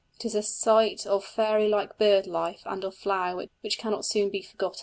[0.15, 4.31] It is a sight of fairy like bird life and of flower which cannot soon
[4.31, 4.79] be forgotten.